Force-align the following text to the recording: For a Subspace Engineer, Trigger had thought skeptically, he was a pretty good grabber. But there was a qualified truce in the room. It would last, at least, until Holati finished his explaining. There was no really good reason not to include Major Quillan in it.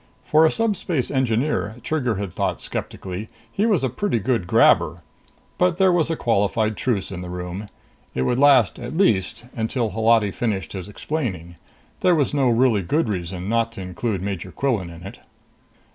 For 0.25 0.47
a 0.47 0.51
Subspace 0.51 1.11
Engineer, 1.11 1.75
Trigger 1.83 2.15
had 2.15 2.33
thought 2.33 2.59
skeptically, 2.59 3.29
he 3.51 3.67
was 3.67 3.83
a 3.83 3.87
pretty 3.89 4.17
good 4.17 4.47
grabber. 4.47 5.03
But 5.59 5.77
there 5.77 5.91
was 5.91 6.09
a 6.09 6.15
qualified 6.15 6.75
truce 6.75 7.11
in 7.11 7.21
the 7.21 7.29
room. 7.29 7.67
It 8.15 8.23
would 8.23 8.39
last, 8.39 8.79
at 8.79 8.97
least, 8.97 9.45
until 9.55 9.91
Holati 9.91 10.31
finished 10.31 10.73
his 10.73 10.87
explaining. 10.89 11.53
There 11.99 12.15
was 12.15 12.33
no 12.33 12.49
really 12.49 12.81
good 12.81 13.09
reason 13.09 13.47
not 13.47 13.71
to 13.73 13.81
include 13.81 14.23
Major 14.23 14.51
Quillan 14.51 14.89
in 14.89 15.03
it. 15.05 15.19